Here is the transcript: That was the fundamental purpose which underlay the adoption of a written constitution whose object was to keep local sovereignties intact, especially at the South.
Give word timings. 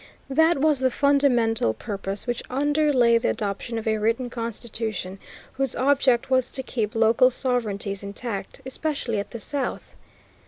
That 0.31 0.57
was 0.57 0.79
the 0.79 0.89
fundamental 0.89 1.75
purpose 1.75 2.25
which 2.25 2.41
underlay 2.49 3.19
the 3.19 3.29
adoption 3.29 3.77
of 3.77 3.85
a 3.85 3.99
written 3.99 4.31
constitution 4.31 5.19
whose 5.57 5.75
object 5.75 6.27
was 6.31 6.49
to 6.53 6.63
keep 6.63 6.95
local 6.95 7.29
sovereignties 7.29 8.01
intact, 8.01 8.61
especially 8.65 9.19
at 9.19 9.29
the 9.29 9.39
South. 9.39 9.95